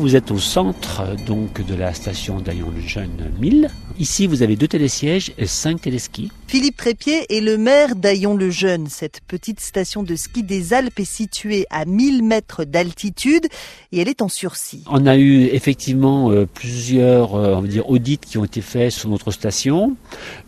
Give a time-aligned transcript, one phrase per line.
[0.00, 3.68] Vous êtes au centre donc de la station d'Aillon-le-Jeune 1000.
[3.98, 6.32] Ici, vous avez deux télésièges et cinq téléskis.
[6.50, 8.88] Philippe Trépied est le maire d'Aillon-le-Jeune.
[8.88, 13.46] Cette petite station de ski des Alpes est située à 1000 mètres d'altitude
[13.92, 14.82] et elle est en sursis.
[14.90, 18.90] On a eu effectivement euh, plusieurs euh, on va dire, audits qui ont été faits
[18.90, 19.94] sur notre station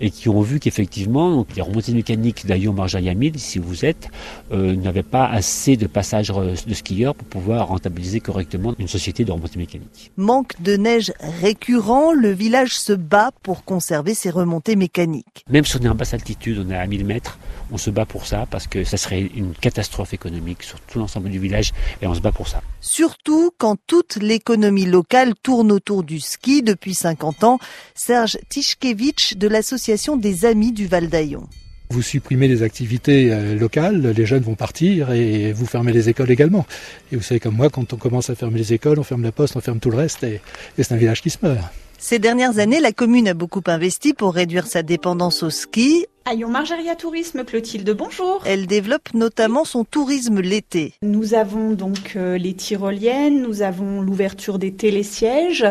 [0.01, 4.09] et qui ont vu qu'effectivement les remontées mécaniques d'Aillon-Marjaria 1000, si vous êtes,
[4.51, 9.31] euh, n'avaient pas assez de passages de skieurs pour pouvoir rentabiliser correctement une société de
[9.31, 10.11] remontées mécaniques.
[10.17, 15.45] Manque de neige récurrent, le village se bat pour conserver ses remontées mécaniques.
[15.49, 17.39] Même si on en basse altitude, on est à 1000 mètres,
[17.71, 21.29] on se bat pour ça parce que ça serait une catastrophe économique sur tout l'ensemble
[21.31, 22.63] du village et on se bat pour ça.
[22.81, 27.59] Surtout quand toute l'économie locale tourne autour du ski depuis 50 ans.
[27.95, 31.47] Serge Tischkevich de l'association des Amis du Val d'Aillon.
[31.91, 36.31] Vous supprimez les activités euh, locales, les jeunes vont partir et vous fermez les écoles
[36.31, 36.65] également.
[37.13, 39.33] Et vous savez comme moi, quand on commence à fermer les écoles, on ferme la
[39.33, 40.41] poste, on ferme tout le reste et,
[40.79, 41.61] et c'est un village qui se meurt.
[42.05, 46.07] Ces dernières années, la commune a beaucoup investi pour réduire sa dépendance au ski.
[46.25, 48.43] Aillon Margeria Tourisme, Clotilde, bonjour.
[48.45, 50.95] Elle développe notamment son tourisme l'été.
[51.03, 55.65] Nous avons donc euh, les tyroliennes, nous avons l'ouverture des télésièges,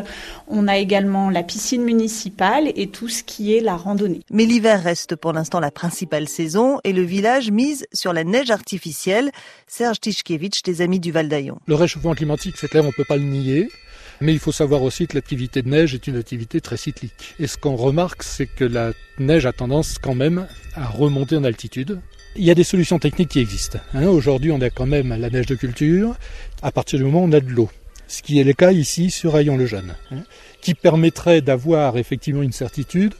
[0.47, 4.21] on a également la piscine municipale et tout ce qui est la randonnée.
[4.31, 8.51] Mais l'hiver reste pour l'instant la principale saison et le village mise sur la neige
[8.51, 9.31] artificielle.
[9.67, 11.59] Serge Tischkevich des Amis du Val d'Aillon.
[11.65, 13.67] Le réchauffement climatique, c'est clair, on peut pas le nier.
[14.21, 17.35] Mais il faut savoir aussi que l'activité de neige est une activité très cyclique.
[17.39, 21.43] Et ce qu'on remarque, c'est que la neige a tendance quand même à remonter en
[21.43, 21.99] altitude.
[22.35, 23.79] Il y a des solutions techniques qui existent.
[23.95, 24.05] Hein.
[24.07, 26.15] Aujourd'hui, on a quand même la neige de culture
[26.61, 27.69] à partir du moment où on a de l'eau.
[28.07, 30.23] Ce qui est le cas ici sur Rayon-le-Jeune, hein,
[30.61, 33.15] qui permettrait d'avoir effectivement une certitude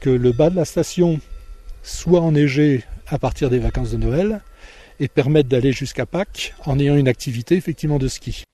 [0.00, 1.20] que le bas de la station
[1.82, 4.40] soit enneigé à partir des vacances de Noël
[5.00, 8.44] et permettre d'aller jusqu'à Pâques en ayant une activité effectivement de ski.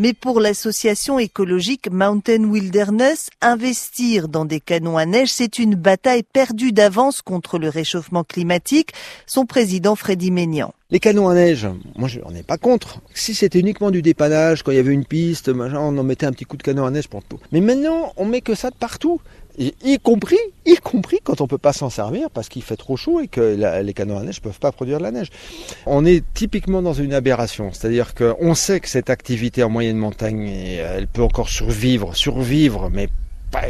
[0.00, 6.22] Mais pour l'association écologique Mountain Wilderness, investir dans des canons à neige, c'est une bataille
[6.22, 8.92] perdue d'avance contre le réchauffement climatique.
[9.26, 10.72] Son président Freddy Ménian.
[10.90, 11.68] Les canons à neige,
[11.98, 13.02] moi je n'en ai pas contre.
[13.12, 16.32] Si c'était uniquement du dépannage, quand il y avait une piste, on en mettait un
[16.32, 17.38] petit coup de canon à neige pour tout.
[17.52, 19.20] Mais maintenant, on met que ça de partout
[19.58, 23.20] y compris, y compris quand on peut pas s'en servir parce qu'il fait trop chaud
[23.20, 25.28] et que les canons à neige peuvent pas produire de la neige.
[25.84, 30.48] On est typiquement dans une aberration, c'est-à-dire qu'on sait que cette activité en moyenne montagne,
[30.48, 33.10] elle peut encore survivre, survivre, mais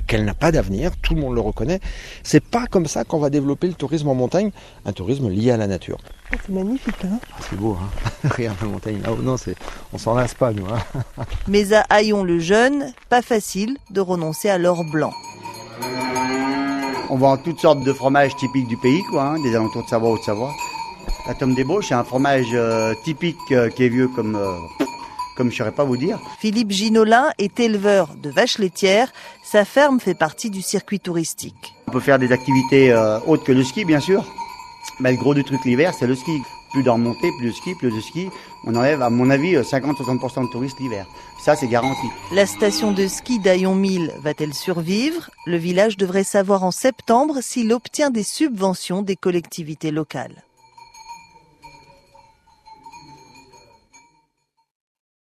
[0.06, 1.80] qu'elle n'a pas d'avenir, tout le monde le reconnaît.
[2.22, 4.50] C'est pas comme ça qu'on va développer le tourisme en montagne,
[4.84, 5.98] un tourisme lié à la nature.
[6.32, 9.22] Ah, c'est magnifique, hein ah, C'est beau, hein Regarde la montagne là-haut.
[9.22, 9.54] Non, c'est,
[9.92, 10.66] on s'en lasse pas, nous.
[10.66, 15.12] Hein Mais à Haillon le Jeune, pas facile de renoncer à l'or blanc.
[17.10, 20.12] On vend toutes sortes de fromages typiques du pays, quoi, hein, des alentours de Savoie
[20.12, 20.52] ou de Savoie.
[21.26, 24.84] La tome des Bauches, c'est un fromage euh, typique euh, qui est vieux comme, euh,
[25.38, 26.18] comme je ne saurais pas vous dire.
[26.40, 29.12] Philippe Ginolin est éleveur de vaches laitières.
[29.44, 31.74] Sa ferme fait partie du circuit touristique.
[31.86, 32.92] On peut faire des activités
[33.26, 34.26] autres que le ski, bien sûr.
[35.00, 36.32] Mais le gros du truc l'hiver, c'est le ski.
[36.72, 38.28] Plus de remontée, plus de ski, plus de ski.
[38.66, 41.06] On enlève, à mon avis, 50-60% de touristes l'hiver.
[41.42, 42.06] Ça, c'est garanti.
[42.32, 45.30] La station de ski d'Aillon 1000 va-t-elle survivre?
[45.46, 50.42] Le village devrait savoir en septembre s'il obtient des subventions des collectivités locales.